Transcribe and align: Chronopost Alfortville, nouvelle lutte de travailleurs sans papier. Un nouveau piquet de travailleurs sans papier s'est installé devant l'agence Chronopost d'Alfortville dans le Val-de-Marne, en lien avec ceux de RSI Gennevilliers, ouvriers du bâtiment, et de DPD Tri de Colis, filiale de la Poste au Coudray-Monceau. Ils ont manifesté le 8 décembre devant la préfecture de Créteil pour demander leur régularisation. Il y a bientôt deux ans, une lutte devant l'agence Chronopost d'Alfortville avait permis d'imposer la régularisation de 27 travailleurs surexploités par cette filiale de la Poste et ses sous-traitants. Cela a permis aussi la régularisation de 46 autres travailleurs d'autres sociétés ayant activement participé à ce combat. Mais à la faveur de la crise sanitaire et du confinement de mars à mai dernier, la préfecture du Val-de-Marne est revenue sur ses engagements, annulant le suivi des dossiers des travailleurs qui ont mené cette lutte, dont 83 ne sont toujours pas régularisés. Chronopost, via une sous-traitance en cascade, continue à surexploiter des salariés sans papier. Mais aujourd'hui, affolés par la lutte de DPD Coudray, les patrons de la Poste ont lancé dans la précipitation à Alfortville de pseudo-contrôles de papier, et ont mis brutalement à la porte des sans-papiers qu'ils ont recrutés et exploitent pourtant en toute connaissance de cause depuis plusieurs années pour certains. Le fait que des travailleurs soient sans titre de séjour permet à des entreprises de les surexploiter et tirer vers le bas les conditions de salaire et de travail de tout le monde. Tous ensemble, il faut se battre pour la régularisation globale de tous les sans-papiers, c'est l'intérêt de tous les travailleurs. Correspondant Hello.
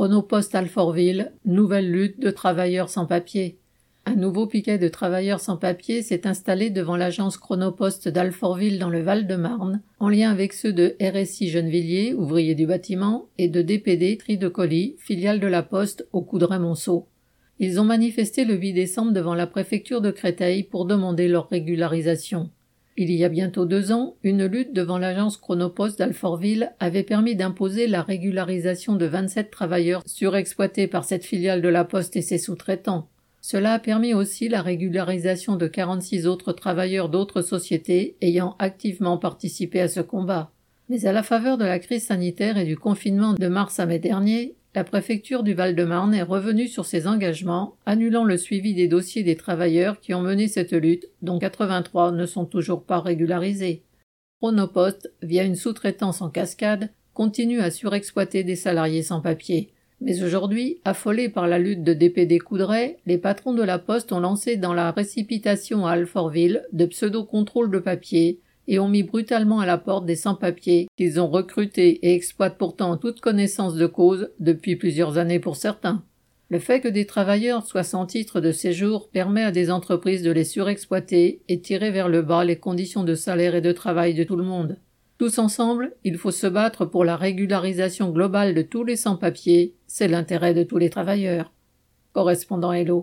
Chronopost 0.00 0.54
Alfortville, 0.54 1.30
nouvelle 1.44 1.92
lutte 1.92 2.20
de 2.20 2.30
travailleurs 2.30 2.88
sans 2.88 3.04
papier. 3.04 3.58
Un 4.06 4.14
nouveau 4.14 4.46
piquet 4.46 4.78
de 4.78 4.88
travailleurs 4.88 5.40
sans 5.40 5.58
papier 5.58 6.00
s'est 6.00 6.26
installé 6.26 6.70
devant 6.70 6.96
l'agence 6.96 7.36
Chronopost 7.36 8.08
d'Alfortville 8.08 8.78
dans 8.78 8.88
le 8.88 9.02
Val-de-Marne, 9.02 9.82
en 9.98 10.08
lien 10.08 10.30
avec 10.30 10.54
ceux 10.54 10.72
de 10.72 10.96
RSI 11.02 11.50
Gennevilliers, 11.50 12.14
ouvriers 12.14 12.54
du 12.54 12.66
bâtiment, 12.66 13.28
et 13.36 13.48
de 13.50 13.60
DPD 13.60 14.16
Tri 14.16 14.38
de 14.38 14.48
Colis, 14.48 14.96
filiale 14.98 15.38
de 15.38 15.46
la 15.46 15.62
Poste 15.62 16.08
au 16.12 16.22
Coudray-Monceau. 16.22 17.06
Ils 17.58 17.78
ont 17.78 17.84
manifesté 17.84 18.46
le 18.46 18.54
8 18.54 18.72
décembre 18.72 19.12
devant 19.12 19.34
la 19.34 19.46
préfecture 19.46 20.00
de 20.00 20.10
Créteil 20.10 20.62
pour 20.62 20.86
demander 20.86 21.28
leur 21.28 21.50
régularisation. 21.50 22.48
Il 23.02 23.10
y 23.12 23.24
a 23.24 23.30
bientôt 23.30 23.64
deux 23.64 23.92
ans, 23.92 24.16
une 24.22 24.44
lutte 24.44 24.74
devant 24.74 24.98
l'agence 24.98 25.38
Chronopost 25.38 25.98
d'Alfortville 25.98 26.74
avait 26.80 27.02
permis 27.02 27.34
d'imposer 27.34 27.86
la 27.86 28.02
régularisation 28.02 28.94
de 28.94 29.06
27 29.06 29.50
travailleurs 29.50 30.02
surexploités 30.04 30.86
par 30.86 31.04
cette 31.04 31.24
filiale 31.24 31.62
de 31.62 31.70
la 31.70 31.86
Poste 31.86 32.16
et 32.16 32.20
ses 32.20 32.36
sous-traitants. 32.36 33.08
Cela 33.40 33.72
a 33.72 33.78
permis 33.78 34.12
aussi 34.12 34.50
la 34.50 34.60
régularisation 34.60 35.56
de 35.56 35.66
46 35.66 36.26
autres 36.26 36.52
travailleurs 36.52 37.08
d'autres 37.08 37.40
sociétés 37.40 38.16
ayant 38.20 38.54
activement 38.58 39.16
participé 39.16 39.80
à 39.80 39.88
ce 39.88 40.00
combat. 40.00 40.50
Mais 40.90 41.06
à 41.06 41.12
la 41.12 41.22
faveur 41.22 41.56
de 41.56 41.64
la 41.64 41.78
crise 41.78 42.04
sanitaire 42.04 42.58
et 42.58 42.66
du 42.66 42.76
confinement 42.76 43.32
de 43.32 43.48
mars 43.48 43.80
à 43.80 43.86
mai 43.86 43.98
dernier, 43.98 44.56
la 44.74 44.84
préfecture 44.84 45.42
du 45.42 45.52
Val-de-Marne 45.52 46.14
est 46.14 46.22
revenue 46.22 46.68
sur 46.68 46.86
ses 46.86 47.08
engagements, 47.08 47.74
annulant 47.86 48.22
le 48.22 48.36
suivi 48.36 48.72
des 48.72 48.86
dossiers 48.86 49.24
des 49.24 49.34
travailleurs 49.34 49.98
qui 49.98 50.14
ont 50.14 50.20
mené 50.20 50.46
cette 50.46 50.72
lutte, 50.72 51.08
dont 51.22 51.40
83 51.40 52.12
ne 52.12 52.24
sont 52.24 52.44
toujours 52.44 52.84
pas 52.84 53.00
régularisés. 53.00 53.82
Chronopost, 54.40 55.12
via 55.22 55.42
une 55.42 55.56
sous-traitance 55.56 56.22
en 56.22 56.30
cascade, 56.30 56.90
continue 57.14 57.60
à 57.60 57.72
surexploiter 57.72 58.44
des 58.44 58.54
salariés 58.54 59.02
sans 59.02 59.20
papier. 59.20 59.72
Mais 60.00 60.22
aujourd'hui, 60.22 60.80
affolés 60.84 61.28
par 61.28 61.48
la 61.48 61.58
lutte 61.58 61.82
de 61.82 61.92
DPD 61.92 62.38
Coudray, 62.38 62.96
les 63.06 63.18
patrons 63.18 63.52
de 63.52 63.64
la 63.64 63.78
Poste 63.78 64.12
ont 64.12 64.20
lancé 64.20 64.56
dans 64.56 64.72
la 64.72 64.90
précipitation 64.92 65.84
à 65.86 65.92
Alfortville 65.92 66.64
de 66.72 66.86
pseudo-contrôles 66.86 67.70
de 67.70 67.80
papier, 67.80 68.40
et 68.70 68.78
ont 68.78 68.88
mis 68.88 69.02
brutalement 69.02 69.58
à 69.58 69.66
la 69.66 69.78
porte 69.78 70.06
des 70.06 70.14
sans-papiers 70.14 70.86
qu'ils 70.96 71.20
ont 71.20 71.28
recrutés 71.28 72.06
et 72.06 72.14
exploitent 72.14 72.56
pourtant 72.56 72.92
en 72.92 72.96
toute 72.96 73.20
connaissance 73.20 73.74
de 73.74 73.86
cause 73.86 74.30
depuis 74.38 74.76
plusieurs 74.76 75.18
années 75.18 75.40
pour 75.40 75.56
certains. 75.56 76.04
Le 76.50 76.60
fait 76.60 76.80
que 76.80 76.86
des 76.88 77.04
travailleurs 77.04 77.66
soient 77.66 77.82
sans 77.82 78.06
titre 78.06 78.40
de 78.40 78.52
séjour 78.52 79.10
permet 79.10 79.42
à 79.42 79.50
des 79.50 79.72
entreprises 79.72 80.22
de 80.22 80.30
les 80.30 80.44
surexploiter 80.44 81.42
et 81.48 81.60
tirer 81.60 81.90
vers 81.90 82.08
le 82.08 82.22
bas 82.22 82.44
les 82.44 82.60
conditions 82.60 83.02
de 83.02 83.16
salaire 83.16 83.56
et 83.56 83.60
de 83.60 83.72
travail 83.72 84.14
de 84.14 84.22
tout 84.22 84.36
le 84.36 84.44
monde. 84.44 84.76
Tous 85.18 85.38
ensemble, 85.38 85.92
il 86.04 86.16
faut 86.16 86.30
se 86.30 86.46
battre 86.46 86.84
pour 86.84 87.04
la 87.04 87.16
régularisation 87.16 88.10
globale 88.10 88.54
de 88.54 88.62
tous 88.62 88.84
les 88.84 88.96
sans-papiers, 88.96 89.74
c'est 89.88 90.08
l'intérêt 90.08 90.54
de 90.54 90.62
tous 90.62 90.78
les 90.78 90.90
travailleurs. 90.90 91.52
Correspondant 92.12 92.72
Hello. 92.72 92.98